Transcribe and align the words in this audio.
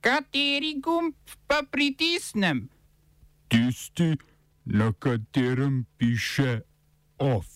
Kateri 0.00 0.80
gumb 0.80 1.14
pa 1.46 1.60
pritisnem? 1.70 2.68
Tisti, 3.48 4.16
na 4.64 4.92
katerem 4.98 5.84
piše 5.98 6.60
OF. 7.18 7.46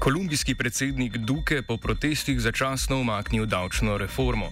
Kolumbijski 0.00 0.54
predsednik 0.54 1.16
Duke 1.16 1.62
po 1.62 1.76
protestih 1.76 2.40
začasno 2.40 3.00
umaknil 3.00 3.46
davčno 3.46 3.98
reformo. 3.98 4.48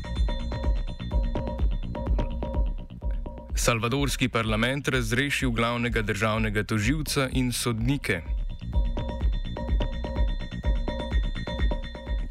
Salvadorski 3.57 4.29
parlament 4.29 4.89
razrešil 4.89 5.51
glavnega 5.51 6.03
državnega 6.03 6.65
toživca 6.65 7.29
in 7.33 7.53
sodnike. 7.53 8.38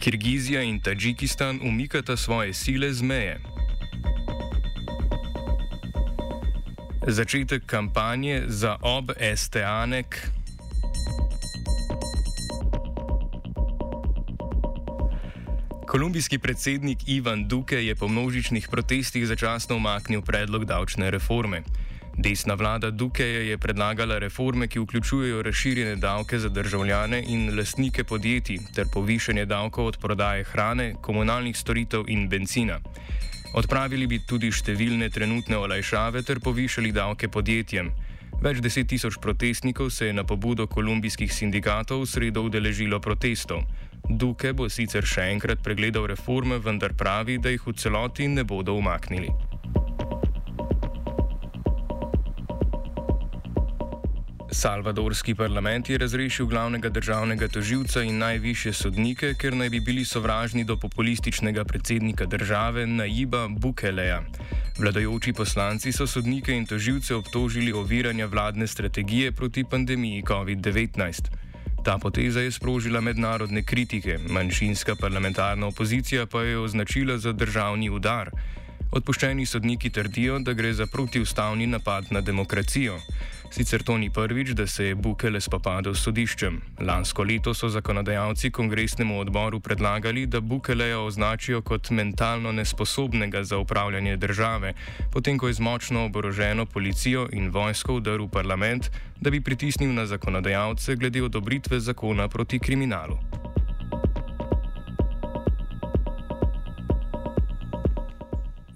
Kirgizija 0.07 0.61
in 0.63 0.79
Tadžikistan 0.79 1.59
umikata 1.63 2.17
svoje 2.17 2.53
sile 2.53 2.93
z 2.93 3.01
meje. 3.01 3.39
Začetek 7.07 7.65
kampanje 7.65 8.43
za 8.47 8.77
ob 8.81 9.11
STA-nek. 9.35 10.31
Kolumbijski 15.87 16.39
predsednik 16.39 16.99
Ivan 17.07 17.47
Duque 17.47 17.85
je 17.85 17.95
po 17.95 18.07
množičnih 18.07 18.67
protestih 18.71 19.27
začasno 19.27 19.75
umaknil 19.75 20.21
predlog 20.21 20.65
davčne 20.65 21.11
reforme. 21.11 21.63
Desna 22.17 22.53
vlada 22.53 22.89
Dukeja 22.91 23.41
je 23.45 23.57
predlagala 23.57 24.17
reforme, 24.17 24.67
ki 24.67 24.79
vključujejo 24.79 25.41
razširjene 25.41 25.95
davke 25.95 26.39
za 26.39 26.49
državljane 26.49 27.23
in 27.27 27.57
lastnike 27.57 28.03
podjetij 28.03 28.57
ter 28.75 28.85
povišanje 28.93 29.45
davkov 29.45 29.85
od 29.85 29.97
prodaje 29.97 30.43
hrane, 30.43 30.93
komunalnih 31.01 31.57
storitev 31.57 32.03
in 32.07 32.29
benzina. 32.29 32.79
Odpravili 33.53 34.07
bi 34.07 34.19
tudi 34.25 34.49
številne 34.51 35.09
trenutne 35.09 35.57
olajšave 35.57 36.23
ter 36.23 36.39
povišali 36.39 36.91
davke 36.91 37.29
podjetjem. 37.29 37.91
Več 38.41 38.63
deset 38.65 38.89
tisoč 38.89 39.19
protestnikov 39.21 39.89
se 39.89 40.09
je 40.09 40.13
na 40.13 40.23
pobudo 40.23 40.65
kolumbijskih 40.67 41.33
sindikatov 41.33 42.01
v 42.01 42.09
sredo 42.09 42.41
udeležilo 42.49 42.99
protestov. 42.99 43.61
Duke 44.09 44.53
bo 44.53 44.69
sicer 44.69 45.05
še 45.05 45.29
enkrat 45.35 45.61
pregledal 45.61 46.09
reforme, 46.09 46.57
vendar 46.57 46.97
pravi, 46.97 47.37
da 47.37 47.53
jih 47.53 47.67
v 47.67 47.77
celoti 47.77 48.27
ne 48.27 48.43
bodo 48.43 48.73
umaknili. 48.73 49.46
Salvadorski 54.51 55.35
parlament 55.35 55.89
je 55.89 55.97
razrešil 55.97 56.45
glavnega 56.45 56.89
državnega 56.89 57.47
toživca 57.47 58.01
in 58.03 58.17
najviše 58.17 58.73
sodnike, 58.73 59.33
ker 59.33 59.55
naj 59.55 59.69
bi 59.69 59.79
bili 59.79 60.05
sovražni 60.05 60.63
do 60.63 60.77
populističnega 60.77 61.65
predsednika 61.65 62.25
države 62.25 62.87
Naiba 62.87 63.47
Bukeleja. 63.47 64.23
Vladajoči 64.79 65.33
poslanci 65.33 65.91
so 65.91 66.07
sodnike 66.07 66.55
in 66.55 66.65
toživce 66.65 67.15
obtožili 67.15 67.73
oviranja 67.73 68.25
vladne 68.25 68.67
strategije 68.67 69.31
proti 69.31 69.63
pandemiji 69.63 70.23
COVID-19. 70.23 71.27
Ta 71.83 71.97
poteza 71.97 72.41
je 72.41 72.51
sprožila 72.51 73.01
mednarodne 73.01 73.63
kritike, 73.63 74.17
manjšinska 74.29 74.95
parlamentarna 74.95 75.67
opozicija 75.67 76.25
pa 76.25 76.41
je 76.41 76.57
označila 76.57 77.17
za 77.17 77.31
državni 77.31 77.89
udar. 77.89 78.31
Odpuščeni 78.91 79.45
sodniki 79.45 79.89
trdijo, 79.89 80.39
da 80.39 80.53
gre 80.53 80.73
za 80.73 80.85
protiustavni 80.87 81.67
napad 81.67 82.05
na 82.11 82.21
demokracijo. 82.21 82.99
Sicer 83.49 83.83
to 83.83 83.97
ni 83.97 84.09
prvič, 84.09 84.49
da 84.49 84.67
se 84.67 84.85
je 84.85 84.95
Bukele 84.95 85.41
spopadal 85.41 85.95
s 85.95 86.03
sodiščem. 86.03 86.61
Lansko 86.79 87.23
leto 87.23 87.53
so 87.53 87.69
zakonodajalci 87.69 88.51
kongresnemu 88.51 89.19
odboru 89.19 89.59
predlagali, 89.59 90.25
da 90.25 90.41
Bukeleja 90.41 90.99
označijo 90.99 91.61
kot 91.61 91.89
mentalno 91.89 92.51
nesposobnega 92.51 93.43
za 93.43 93.57
upravljanje 93.57 94.17
države, 94.17 94.73
potem 95.11 95.37
ko 95.37 95.47
je 95.47 95.53
z 95.53 95.59
močno 95.59 96.05
oboroženo 96.05 96.65
policijo 96.65 97.27
in 97.31 97.49
vojsko 97.49 97.97
vdrl 97.97 98.25
v 98.25 98.29
parlament, 98.29 98.91
da 99.21 99.29
bi 99.29 99.41
pritisnil 99.41 99.93
na 99.93 100.05
zakonodajalce 100.05 100.95
glede 100.95 101.23
odobritve 101.23 101.79
zakona 101.79 102.27
proti 102.27 102.59
kriminalu. 102.59 103.17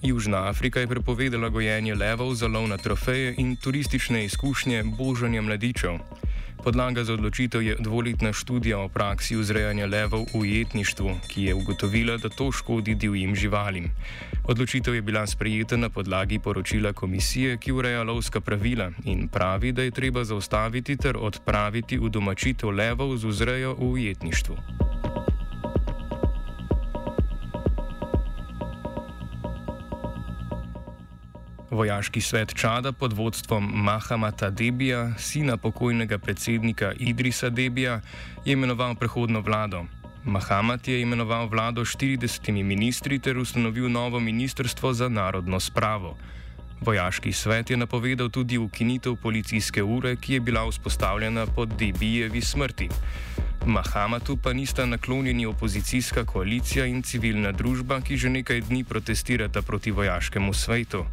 Južna 0.02 0.50
Afrika 0.50 0.80
je 0.80 0.88
prepovedala 0.88 1.50
gojenje 1.50 1.96
levov 1.96 2.34
za 2.34 2.48
lov 2.48 2.68
na 2.68 2.78
trofeje 2.78 3.36
in 3.38 3.56
turistične 3.56 4.26
izkušnje 4.26 4.84
božanja 4.98 5.42
mladičev. 5.42 6.00
Podlaga 6.64 7.04
za 7.04 7.14
odločitev 7.14 7.62
je 7.62 7.76
dvoletna 7.80 8.34
študija 8.34 8.80
o 8.80 8.90
praksi 8.90 9.36
vzrejanja 9.36 9.86
levov 9.86 10.26
v 10.34 10.40
ujetništvu, 10.40 11.16
ki 11.28 11.44
je 11.44 11.54
ugotovila, 11.54 12.18
da 12.18 12.30
to 12.30 12.52
škodi 12.52 12.96
divjim 12.96 13.36
živalim. 13.36 13.92
Odločitev 14.46 14.96
je 14.96 15.02
bila 15.02 15.28
sprejeta 15.28 15.78
na 15.78 15.90
podlagi 15.90 16.40
poročila 16.40 16.94
komisije, 16.94 17.58
ki 17.58 17.72
ureja 17.72 18.04
lovska 18.04 18.42
pravila 18.42 18.92
in 19.06 19.28
pravi, 19.28 19.72
da 19.72 19.82
je 19.82 19.92
treba 19.92 20.24
zaustaviti 20.24 20.98
ter 20.98 21.18
odpraviti 21.18 22.00
udomačitev 22.00 22.70
levov 22.70 23.18
z 23.18 23.26
vzrejo 23.26 23.76
v 23.80 23.92
ujetništvu. 23.92 24.58
Vojaški 31.72 32.22
svet 32.22 32.52
Čada 32.56 32.92
pod 32.92 33.14
vodstvom 33.14 33.64
Mahamata 33.64 34.50
Debija, 34.50 35.14
sina 35.18 35.58
pokojnega 35.58 36.18
predsednika 36.18 36.92
Idrisa 37.00 37.50
Debija, 37.50 38.02
je 38.46 38.54
imenoval 38.54 38.96
prehodno 38.96 39.40
vlado. 39.40 39.86
Mahamat 40.26 40.88
je 40.88 41.02
imenoval 41.02 41.48
vlado 41.48 41.82
40 41.82 42.64
ministri 42.64 43.20
ter 43.20 43.38
ustanovil 43.38 43.88
novo 43.92 44.20
ministrstvo 44.20 44.94
za 44.94 45.10
narodno 45.10 45.60
spravo. 45.60 46.18
Vojaški 46.82 47.32
svet 47.34 47.70
je 47.70 47.78
napovedal 47.78 48.30
tudi 48.30 48.58
ukinitev 48.58 49.16
policijske 49.16 49.84
ure, 49.84 50.16
ki 50.16 50.34
je 50.34 50.40
bila 50.40 50.68
vzpostavljena 50.68 51.46
po 51.46 51.66
Debijevi 51.66 52.42
smrti. 52.42 52.90
Mahamatu 53.66 54.38
pa 54.38 54.54
nista 54.54 54.86
naklonjeni 54.86 55.46
opozicijska 55.46 56.26
koalicija 56.26 56.86
in 56.86 57.04
civilna 57.04 57.52
družba, 57.52 58.02
ki 58.02 58.18
že 58.18 58.30
nekaj 58.30 58.62
dni 58.62 58.84
protestirata 58.84 59.62
proti 59.62 59.92
vojaškemu 59.92 60.54
svetu. 60.54 61.06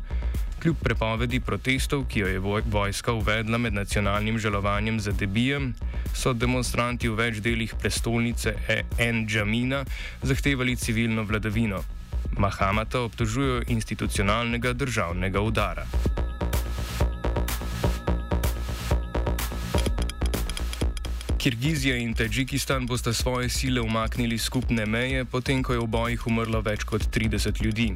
Kljub 0.58 0.76
prepovedi 0.82 1.38
protestov, 1.41 2.04
ki 2.10 2.19
jo 2.19 2.26
je 2.26 2.38
vojska 2.70 3.12
uvedla 3.12 3.58
med 3.58 3.74
nacionalnim 3.74 4.38
žalovanjem 4.38 5.00
za 5.00 5.12
debijem, 5.12 5.74
so 6.14 6.32
demonstranti 6.34 7.08
v 7.08 7.14
več 7.14 7.38
delih 7.38 7.74
prestolnice 7.78 8.56
En-Džamina 8.98 9.84
zahtevali 10.22 10.74
civilno 10.76 11.22
vladavino. 11.22 11.78
Mahamata 12.38 13.00
obtožujejo 13.06 13.62
institucionalnega 13.68 14.72
državnega 14.72 15.41
udara. 15.41 15.86
Kirgizija 21.38 21.97
in 21.97 22.14
Tadžikistan 22.14 22.86
bosta 22.86 23.12
svoje 23.14 23.48
sile 23.48 23.80
umaknili 23.80 24.38
skupne 24.38 24.86
meje, 24.86 25.24
potem 25.24 25.62
ko 25.62 25.72
je 25.72 25.78
v 25.78 25.86
bojih 25.86 26.26
umrlo 26.26 26.60
več 26.66 26.82
kot 26.82 27.06
30 27.14 27.62
ljudi. 27.62 27.92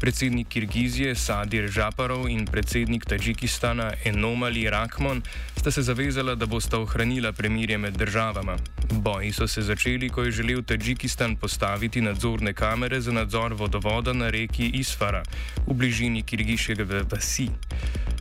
Predsednik 0.00 0.48
Kirgizije 0.48 1.14
Sadir 1.14 1.66
Žaparov 1.68 2.24
in 2.32 2.46
predsednik 2.48 3.04
Tadžikistana 3.04 3.90
Enomali 4.04 4.64
Rakmon 4.70 5.20
sta 5.56 5.70
se 5.70 5.82
zavezala, 5.82 6.34
da 6.34 6.46
bosta 6.46 6.78
ohranila 6.80 7.32
premirje 7.32 7.78
med 7.78 7.98
državama. 8.00 8.56
Boji 8.90 9.32
so 9.32 9.48
se 9.48 9.62
začeli, 9.62 10.08
ko 10.08 10.22
je 10.22 10.30
želel 10.30 10.62
Tadžikistan 10.62 11.36
postaviti 11.36 12.00
nadzorne 12.00 12.52
kamere 12.52 13.00
za 13.00 13.12
nadzor 13.12 13.52
vodovoda 13.52 14.12
na 14.12 14.30
reki 14.30 14.70
Isfara 14.74 15.22
v 15.66 15.74
bližini 15.74 16.22
kirgiškega 16.22 17.04
vasi. 17.12 17.50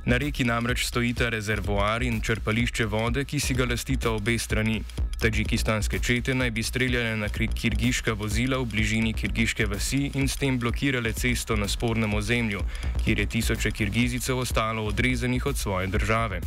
Na 0.06 0.18
reki 0.18 0.44
namreč 0.44 0.84
stojita 0.86 1.30
rezervoar 1.30 2.04
in 2.04 2.20
črpališče 2.22 2.86
vode, 2.86 3.24
ki 3.26 3.40
si 3.40 3.54
ga 3.54 3.66
lastita 3.66 4.12
obe 4.12 4.36
strani. 4.40 4.84
Tadžikistanske 5.20 6.00
čete 6.00 6.32
naj 6.36 6.52
bi 6.52 6.64
streljale 6.64 7.18
na 7.20 7.28
kirgiška 7.30 8.14
vozila 8.14 8.58
v 8.58 8.66
bližini 8.72 9.12
kirgiške 9.14 9.66
vasi 9.68 10.12
in 10.16 10.28
s 10.32 10.40
tem 10.40 10.60
blokirale 10.60 11.12
cesto 11.14 11.56
na 11.60 11.68
spornem 11.68 12.14
ozemlju, 12.14 12.62
kjer 13.04 13.20
je 13.20 13.26
tisoče 13.26 13.72
kirgizicev 13.72 14.40
ostalo 14.40 14.86
odrezanih 14.86 15.46
od 15.46 15.58
svoje 15.58 15.88
države. 15.88 16.40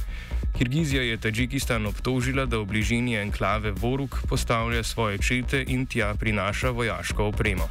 Kirgizija 0.59 1.03
je 1.03 1.21
Tadžikistan 1.21 1.87
obtožila, 1.87 2.47
da 2.47 2.59
v 2.59 2.65
bližini 2.65 3.17
enklave 3.21 3.73
Voruk 3.77 4.17
postavlja 4.29 4.83
svoje 4.83 5.19
čete 5.19 5.65
in 5.69 5.87
tja 5.87 6.15
prinaša 6.15 6.71
vojaško 6.71 7.25
opremo. 7.25 7.69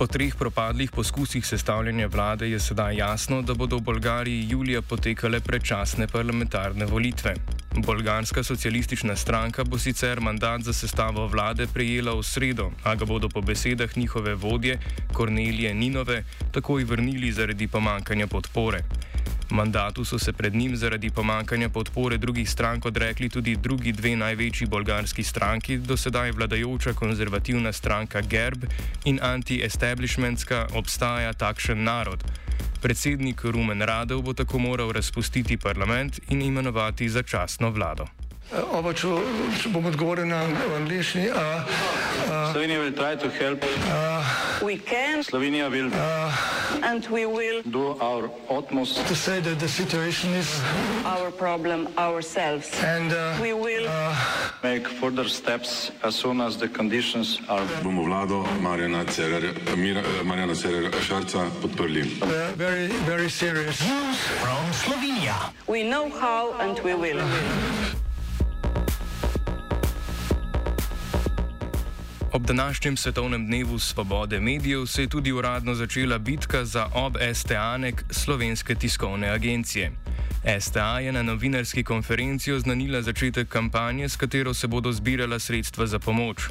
Po 0.00 0.06
treh 0.08 0.32
propadlih 0.34 0.90
poskusih 0.90 1.46
sestavljanja 1.46 2.06
vlade 2.06 2.46
je 2.48 2.60
sedaj 2.60 2.96
jasno, 2.96 3.42
da 3.42 3.54
bodo 3.54 3.76
v 3.76 3.84
Bolgariji 3.84 4.46
julija 4.48 4.80
potekale 4.82 5.40
predčasne 5.40 6.06
parlamentarne 6.08 6.86
volitve. 6.86 7.34
Bolgarska 7.76 8.42
socialistična 8.42 9.16
stranka 9.16 9.64
bo 9.64 9.78
sicer 9.78 10.20
mandat 10.20 10.62
za 10.62 10.72
sestavo 10.72 11.26
vlade 11.26 11.66
prejela 11.74 12.14
v 12.16 12.22
sredo, 12.22 12.70
a 12.84 12.94
ga 12.94 13.04
bodo 13.04 13.28
po 13.28 13.42
besedah 13.42 13.96
njihove 13.96 14.34
vodje 14.34 14.78
Kornelije 15.12 15.74
Ninove 15.74 16.24
takoj 16.52 16.84
vrnili 16.84 17.32
zaradi 17.32 17.68
pomankanja 17.68 18.26
podpore. 18.26 18.80
Mandatu 19.50 20.04
so 20.04 20.18
se 20.18 20.32
pred 20.32 20.54
njim 20.54 20.76
zaradi 20.76 21.10
pomankanja 21.10 21.68
podpore 21.68 22.18
drugih 22.18 22.50
strank 22.50 22.86
odrekli 22.86 23.28
tudi 23.28 23.56
drugi 23.56 23.92
dve 23.92 24.16
največji 24.16 24.66
bolgarski 24.66 25.22
stranki, 25.22 25.76
dosedaj 25.76 26.30
vladajoča 26.30 26.92
konzervativna 26.92 27.72
stranka 27.72 28.20
Gerb 28.20 28.64
in 29.04 29.18
anti-establishmentska 29.22 30.66
obstaja 30.74 31.32
takšen 31.32 31.84
narod. 31.84 32.24
Predsednik 32.82 33.44
Rumen 33.44 33.82
Radov 33.82 34.22
bo 34.22 34.32
tako 34.32 34.58
moral 34.58 34.92
razpustiti 34.92 35.56
parlament 35.56 36.20
in 36.28 36.42
imenovati 36.42 37.08
začasno 37.08 37.70
vlado. 37.70 38.19
Oba, 38.50 38.90
če, 38.90 39.06
če 39.62 39.70
bom 39.70 39.84
odgovoril 39.86 40.26
na 40.26 40.40
angliški. 40.74 41.28
Slovenija 42.50 42.80
will 42.82 42.92
try 42.92 43.14
to 43.14 43.30
help. 43.30 43.62
We 44.62 44.76
can 44.76 45.22
Slovenija 45.22 45.70
will 45.70 45.90
and 46.82 47.06
we 47.06 47.26
will 47.26 47.62
do 47.62 47.94
our 48.02 48.28
utmost. 48.50 49.06
To 49.06 49.14
say 49.14 49.38
that 49.40 49.60
the 49.60 49.68
situation 49.68 50.34
is 50.34 50.50
our 51.04 51.30
problem 51.30 51.88
ourselves. 51.96 52.68
and 52.82 53.12
uh, 53.12 53.38
We 53.40 53.52
will 53.52 53.86
Make 54.62 54.88
further 54.88 55.28
steps 55.28 55.92
as 56.02 56.16
soon 56.16 56.40
as 56.40 56.56
the 56.58 56.68
conditions 56.68 57.38
are. 57.48 57.64
bomo 57.84 58.02
vlado 58.04 58.42
Marjana 58.60 59.04
Cererja, 59.06 59.54
Mira, 59.76 60.02
Marjana 60.24 60.54
Cererja 60.54 60.90
Šarca 61.00 61.46
podprli. 61.62 62.02
very, 62.56 62.88
very 63.06 63.28
serious. 63.30 63.80
we 65.68 65.82
know 65.84 66.08
how 66.10 66.52
and 66.58 66.78
we 66.80 66.94
will. 66.94 67.20
Ob 72.32 72.46
današnjem 72.46 72.96
svetovnem 72.96 73.46
dnevu 73.46 73.78
svobode 73.78 74.40
medijev 74.40 74.86
se 74.86 75.02
je 75.02 75.08
tudi 75.08 75.32
uradno 75.32 75.74
začela 75.74 76.18
bitka 76.18 76.64
za 76.64 76.86
ob 76.94 77.16
STA-nek 77.34 78.04
slovenske 78.10 78.74
tiskovne 78.74 79.28
agencije. 79.28 79.92
STA 80.60 80.98
je 81.00 81.12
na 81.12 81.22
novinarski 81.22 81.84
konferenci 81.84 82.52
oznanila 82.52 83.02
začetek 83.02 83.48
kampanje, 83.48 84.08
s 84.08 84.16
katero 84.16 84.54
se 84.54 84.66
bodo 84.66 84.92
zbirala 84.92 85.38
sredstva 85.38 85.86
za 85.86 85.98
pomoč. 85.98 86.42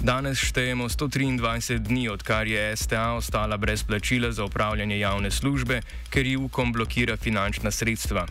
Danes 0.00 0.38
štejemo 0.38 0.88
123 0.88 1.78
dni, 1.78 2.08
odkar 2.08 2.46
je 2.46 2.76
STA 2.76 3.12
ostala 3.12 3.56
brez 3.56 3.82
plačila 3.82 4.32
za 4.32 4.44
upravljanje 4.44 4.98
javne 4.98 5.30
službe, 5.30 5.80
ker 6.10 6.26
ji 6.26 6.36
UKOM 6.36 6.72
blokira 6.72 7.16
finančna 7.16 7.70
sredstva. 7.70 8.26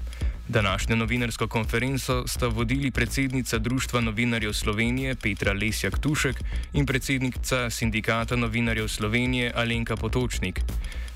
Današnjo 0.49 0.95
novinarsko 0.95 1.47
konferenco 1.47 2.27
sta 2.27 2.47
vodili 2.47 2.91
predsednica 2.91 3.57
Društva 3.57 4.01
novinarjev 4.01 4.53
Slovenije 4.53 5.15
Petra 5.15 5.53
Lesjak 5.53 5.99
Tušek 5.99 6.35
in 6.73 6.85
predsednica 6.85 7.69
Sindikata 7.69 8.35
novinarjev 8.35 8.87
Slovenije 8.87 9.51
Alenka 9.55 9.95
Potočnik. 9.95 10.61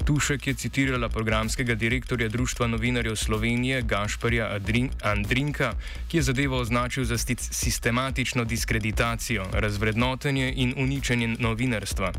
Tušek 0.06 0.48
je 0.48 0.53
citirala 0.53 1.09
programskega 1.09 1.75
direktorja 1.75 2.30
Društva 2.30 2.68
novinarjev 2.68 3.15
Slovenije 3.15 3.81
Gašparja 3.81 4.59
Andrinka, 5.03 5.74
ki 6.09 6.18
je 6.18 6.24
zadevo 6.24 6.57
označil 6.57 7.06
za 7.06 7.18
sistematično 7.38 8.44
diskreditacijo, 8.44 9.45
razvrednotenje 9.53 10.53
in 10.56 10.74
uničenje 10.77 11.27
novinarstva. 11.39 12.12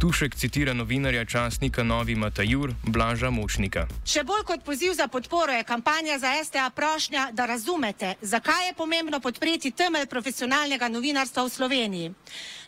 Tušek 0.00 0.34
citira 0.36 0.72
novinarja 0.72 1.24
časnika 1.24 1.82
Novi 1.82 2.14
Matajur 2.14 2.74
Blaža 2.82 3.30
Močnika. 3.30 3.86
Še 4.04 4.24
bolj 4.24 4.44
kot 4.44 4.64
poziv 4.64 4.92
za 4.92 5.08
podporo 5.08 5.52
je 5.52 5.64
kampanja 5.64 6.18
za 6.18 6.34
STA 6.44 6.70
prošnja, 6.70 7.30
da 7.32 7.46
razumete, 7.46 8.14
zakaj 8.20 8.66
je 8.66 8.74
pomembno 8.74 9.20
podpreti 9.20 9.70
temelj 9.70 10.06
profesionalnega 10.06 10.88
novinarstva 10.88 11.44
v 11.44 11.50
Sloveniji. 11.50 12.12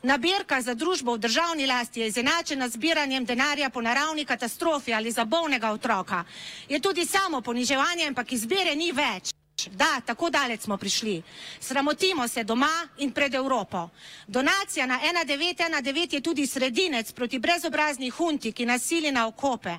Nabirka 0.02 0.60
za 0.62 0.74
družbo 0.74 1.14
v 1.14 1.18
državni 1.18 1.66
lasti 1.66 2.00
je 2.00 2.08
izenačena 2.08 2.68
z 2.68 2.72
zbiranjem 2.72 3.24
denarja 3.24 3.70
po 3.70 3.82
naravni 3.82 4.24
katastrofi 4.24 4.45
ali 4.94 5.10
za 5.10 5.24
bolnega 5.24 5.70
otroka. 5.70 6.24
Je 6.68 6.80
tudi 6.80 7.06
samo 7.06 7.40
poniževanje, 7.40 8.06
ampak 8.06 8.32
izbire 8.32 8.76
ni 8.76 8.92
več. 8.92 9.36
Da, 9.72 10.00
tako 10.06 10.30
daleč 10.30 10.60
smo 10.60 10.76
prišli. 10.76 11.22
Sramotimo 11.60 12.28
se 12.28 12.44
doma 12.44 12.88
in 12.98 13.10
pred 13.12 13.34
Evropo. 13.34 13.88
Donacija 14.26 14.86
na 14.86 14.98
1919 15.00 16.14
je 16.14 16.20
tudi 16.20 16.46
sredinec 16.46 17.12
proti 17.12 17.38
brezobrazni 17.38 18.10
hunti, 18.10 18.52
ki 18.52 18.66
nasili 18.66 19.12
na 19.12 19.26
okope. 19.26 19.76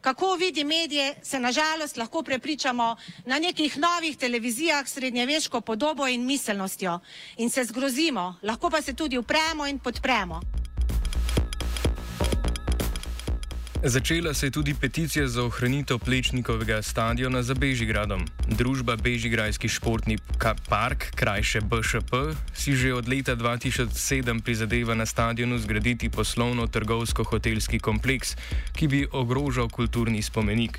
Kako 0.00 0.34
vidi 0.34 0.64
medije, 0.64 1.14
se 1.22 1.40
nažalost 1.40 1.96
lahko 1.96 2.22
prepričamo 2.22 2.96
na 3.24 3.38
nekih 3.38 3.78
novih 3.78 4.16
televizijah 4.16 4.88
s 4.88 4.92
srednjeveško 4.92 5.60
podobo 5.60 6.08
in 6.08 6.26
miselnostjo. 6.26 7.00
In 7.36 7.50
se 7.50 7.64
zgrozimo, 7.64 8.36
lahko 8.42 8.70
pa 8.70 8.82
se 8.82 8.94
tudi 8.94 9.18
upremo 9.18 9.66
in 9.66 9.78
podpremo. 9.78 10.61
Začela 13.84 14.34
se 14.34 14.46
je 14.46 14.50
tudi 14.50 14.74
peticija 14.74 15.26
za 15.28 15.42
ohranitev 15.44 15.98
Plečnikovega 15.98 16.82
stadiona 16.82 17.42
za 17.42 17.54
Bežigradom. 17.54 18.22
Družba 18.46 18.96
Bežigrajski 18.96 19.68
športni 19.68 20.18
park, 20.68 21.10
krajše 21.18 21.60
BŠP, 21.60 22.38
si 22.54 22.76
že 22.78 22.94
od 22.94 23.08
leta 23.08 23.34
2007 23.34 24.40
prizadeva 24.40 24.94
na 24.94 25.06
stadionu 25.06 25.58
zgraditi 25.58 26.08
poslovno-trgovsko-hotelski 26.08 27.82
kompleks, 27.82 28.36
ki 28.78 28.86
bi 28.88 29.06
ogrožal 29.12 29.66
kulturni 29.66 30.22
spomenik. 30.22 30.78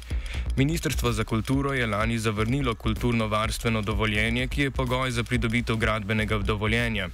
Ministrstvo 0.55 1.11
za 1.11 1.23
kulturo 1.23 1.73
je 1.73 1.88
lani 1.88 2.19
zavrnilo 2.19 2.75
kulturno-varstveno 2.75 3.81
dovoljenje, 3.81 4.47
ki 4.47 4.61
je 4.61 4.71
pogoj 4.71 5.11
za 5.11 5.23
pridobitev 5.23 5.75
gradbenega 5.75 6.38
dovoljenja. 6.38 7.09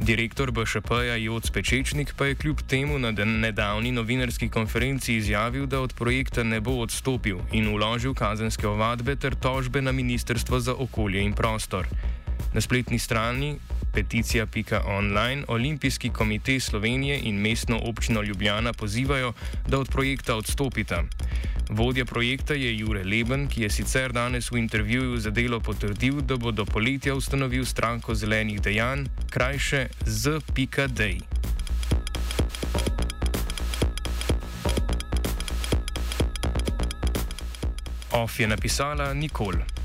Direktor 0.00 0.48
BŠP-ja 0.48 1.20
Joc 1.20 1.50
Pečečnik 1.52 2.14
pa 2.16 2.26
je 2.26 2.34
kljub 2.34 2.64
temu 2.64 2.98
na 2.98 3.12
nedavni 3.12 3.92
novinarski 3.92 4.48
konferenci 4.48 5.14
izjavil, 5.14 5.66
da 5.66 5.80
od 5.80 5.92
projekta 5.94 6.42
ne 6.42 6.60
bo 6.60 6.80
odstopil 6.80 7.38
in 7.52 7.68
uložil 7.68 8.14
kazenske 8.14 8.68
ovadbe 8.68 9.16
ter 9.16 9.34
tožbe 9.34 9.82
na 9.82 9.92
Ministrstvo 9.92 10.60
za 10.60 10.74
okolje 10.74 11.20
in 11.20 11.32
prostor. 11.32 11.86
Na 12.54 12.60
spletni 12.60 12.98
strani 12.98 13.58
peticija.online 13.92 15.44
Olimpijski 15.48 16.10
komite 16.10 16.60
Slovenije 16.60 17.20
in 17.22 17.40
mestno 17.40 17.80
občino 17.84 18.22
Ljubljana 18.22 18.72
pozivajo, 18.72 19.32
da 19.68 19.78
od 19.78 19.88
projekta 19.88 20.36
odstopita. 20.36 21.04
Vodja 21.70 22.04
projekta 22.04 22.54
je 22.54 22.78
Jure 22.78 23.04
Leben, 23.04 23.48
ki 23.48 23.62
je 23.62 23.70
sicer 23.70 24.12
danes 24.12 24.50
v 24.50 24.56
intervjuju 24.56 25.16
za 25.16 25.30
delo 25.30 25.60
potrdil, 25.60 26.20
da 26.20 26.36
bo 26.36 26.50
do 26.50 26.64
poletja 26.64 27.14
ustanovil 27.14 27.64
stranko 27.64 28.14
zelenih 28.14 28.60
dejanj, 28.60 29.06
krajše 29.30 29.86
Z.D. 30.06 31.18
Off 38.12 38.40
je 38.40 38.48
napisala 38.48 39.14
Nikol. 39.14 39.79